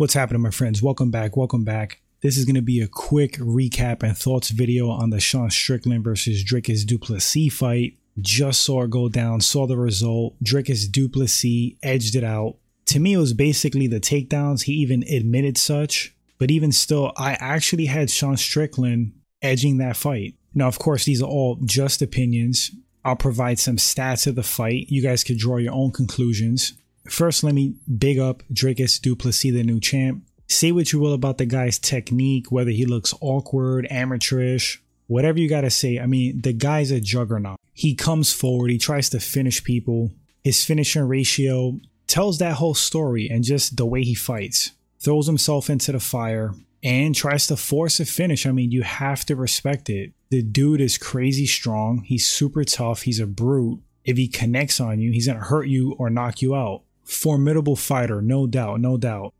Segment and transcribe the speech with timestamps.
[0.00, 0.82] What's happening, my friends?
[0.82, 1.36] Welcome back.
[1.36, 2.00] Welcome back.
[2.22, 6.04] This is going to be a quick recap and thoughts video on the Sean Strickland
[6.04, 7.98] versus Dricus Du Plessis fight.
[8.18, 10.42] Just saw it go down, saw the result.
[10.42, 12.56] Dricus Du Plessis edged it out.
[12.86, 14.62] To me, it was basically the takedowns.
[14.62, 16.16] He even admitted such.
[16.38, 20.34] But even still, I actually had Sean Strickland edging that fight.
[20.54, 22.70] Now, of course, these are all just opinions.
[23.04, 24.86] I'll provide some stats of the fight.
[24.88, 26.72] You guys could draw your own conclusions.
[27.10, 30.22] First, let me big up Dricus Du Plessis, the new champ.
[30.46, 35.48] Say what you will about the guy's technique, whether he looks awkward, amateurish, whatever you
[35.48, 35.98] gotta say.
[35.98, 37.58] I mean, the guy's a juggernaut.
[37.72, 40.12] He comes forward, he tries to finish people.
[40.44, 44.70] His finishing ratio tells that whole story and just the way he fights.
[45.00, 48.46] Throws himself into the fire and tries to force a finish.
[48.46, 50.12] I mean, you have to respect it.
[50.30, 52.02] The dude is crazy strong.
[52.02, 53.02] He's super tough.
[53.02, 53.80] He's a brute.
[54.04, 56.82] If he connects on you, he's going to hurt you or knock you out.
[57.10, 59.34] Formidable fighter, no doubt, no doubt.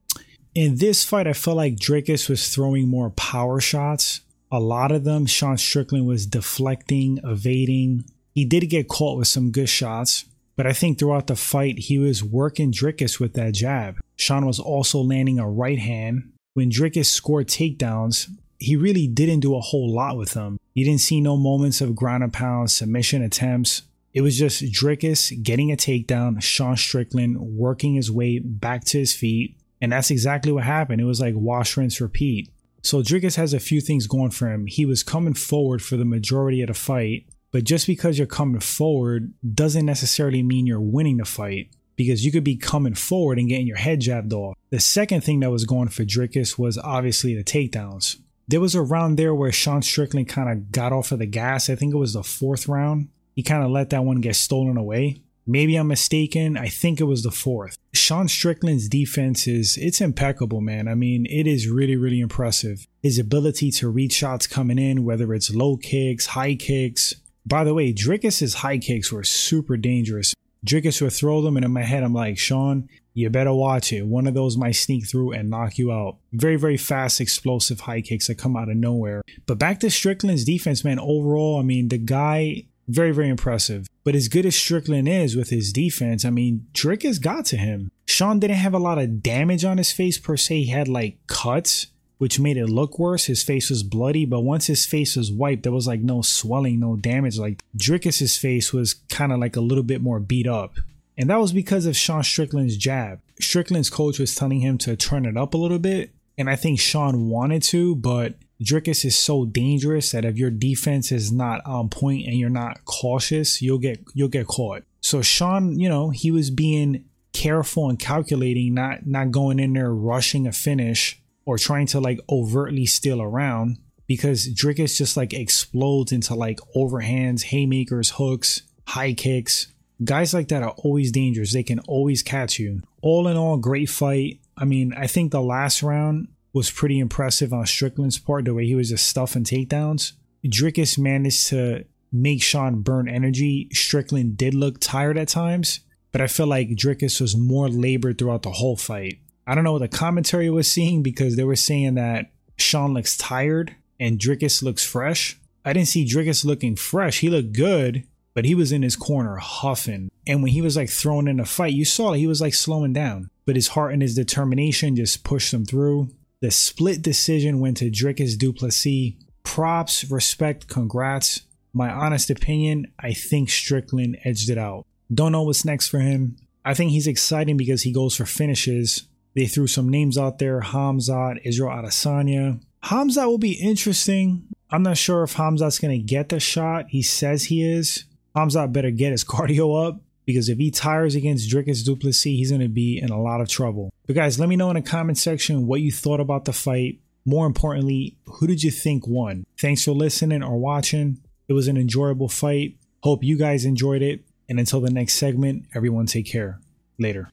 [0.54, 4.22] In this fight, I felt like Dricus was throwing more power shots.
[4.50, 8.04] A lot of them, Sean Strickland was deflecting, evading.
[8.34, 10.24] He did get caught with some good shots,
[10.56, 14.00] but I think throughout the fight, he was working Dricus with that jab.
[14.16, 16.32] Sean was also landing a right hand.
[16.54, 20.58] When Dricus scored takedowns, he really didn't do a whole lot with them.
[20.74, 23.82] You didn't see no moments of ground and pound submission attempts.
[24.12, 29.14] It was just Dricus getting a takedown, Sean Strickland working his way back to his
[29.14, 29.56] feet.
[29.80, 31.00] And that's exactly what happened.
[31.00, 32.50] It was like wash, rinse, repeat.
[32.82, 34.66] So Dricus has a few things going for him.
[34.66, 38.60] He was coming forward for the majority of the fight, but just because you're coming
[38.60, 43.48] forward doesn't necessarily mean you're winning the fight because you could be coming forward and
[43.48, 44.56] getting your head jabbed off.
[44.70, 48.16] The second thing that was going for Dricus was obviously the takedowns.
[48.48, 51.68] There was a round there where Sean Strickland kind of got off of the gas.
[51.68, 53.08] I think it was the fourth round.
[53.40, 55.22] He kind of let that one get stolen away.
[55.46, 56.58] Maybe I'm mistaken.
[56.58, 57.78] I think it was the fourth.
[57.94, 60.86] Sean Strickland's defense is it's impeccable, man.
[60.86, 62.86] I mean, it is really, really impressive.
[63.02, 67.14] His ability to read shots coming in, whether it's low kicks, high kicks.
[67.46, 70.34] By the way, Dricus's high kicks were super dangerous.
[70.66, 74.06] Dricus would throw them, and in my head, I'm like, Sean, you better watch it.
[74.06, 76.18] One of those might sneak through and knock you out.
[76.34, 79.22] Very, very fast, explosive high kicks that come out of nowhere.
[79.46, 80.98] But back to Strickland's defense, man.
[80.98, 83.88] Overall, I mean, the guy very, very impressive.
[84.04, 87.90] But as good as Strickland is with his defense, I mean, Dricus got to him.
[88.06, 90.62] Sean didn't have a lot of damage on his face per se.
[90.62, 93.26] He had like cuts, which made it look worse.
[93.26, 96.80] His face was bloody, but once his face was wiped, there was like no swelling,
[96.80, 97.38] no damage.
[97.38, 100.74] Like Dricus's face was kind of like a little bit more beat up.
[101.16, 103.20] And that was because of Sean Strickland's jab.
[103.40, 106.10] Strickland's coach was telling him to turn it up a little bit.
[106.38, 111.10] And I think Sean wanted to, but Dricus is so dangerous that if your defense
[111.12, 114.82] is not on point and you're not cautious, you'll get you'll get caught.
[115.00, 119.92] So Sean, you know, he was being careful and calculating, not not going in there
[119.92, 126.12] rushing a finish or trying to like overtly steal around because Dricus just like explodes
[126.12, 129.68] into like overhands, haymakers, hooks, high kicks.
[130.02, 131.52] Guys like that are always dangerous.
[131.52, 132.82] They can always catch you.
[133.02, 134.40] All in all, great fight.
[134.56, 138.66] I mean, I think the last round was pretty impressive on Strickland's part, the way
[138.66, 140.12] he was just stuffing takedowns.
[140.44, 143.68] Dricus managed to make Sean burn energy.
[143.72, 145.80] Strickland did look tired at times,
[146.12, 149.18] but I feel like Dricus was more labored throughout the whole fight.
[149.46, 153.16] I don't know what the commentary was seeing because they were saying that Sean looks
[153.16, 155.38] tired and Dricus looks fresh.
[155.64, 157.20] I didn't see Dricus looking fresh.
[157.20, 160.10] He looked good, but he was in his corner huffing.
[160.26, 162.92] And when he was like thrown in a fight, you saw he was like slowing
[162.92, 163.30] down.
[163.44, 166.10] But his heart and his determination just pushed him through.
[166.40, 169.12] The split decision went to Dricus Du Plessis.
[169.42, 171.42] Props, respect, congrats.
[171.74, 174.86] My honest opinion, I think Strickland edged it out.
[175.12, 176.36] Don't know what's next for him.
[176.64, 179.06] I think he's exciting because he goes for finishes.
[179.34, 182.60] They threw some names out there Hamzat, Israel Adesanya.
[182.84, 184.44] Hamzat will be interesting.
[184.70, 186.86] I'm not sure if Hamzat's going to get the shot.
[186.88, 188.04] He says he is.
[188.34, 192.50] Hamzat better get his cardio up because if he tires against Dricus Du Plessis, he's
[192.50, 193.92] going to be in a lot of trouble.
[194.06, 197.00] But guys, let me know in the comment section what you thought about the fight.
[197.24, 199.44] More importantly, who did you think won?
[199.58, 201.18] Thanks for listening or watching.
[201.48, 202.76] It was an enjoyable fight.
[203.02, 204.24] Hope you guys enjoyed it.
[204.48, 206.60] And until the next segment, everyone take care.
[206.98, 207.30] Later.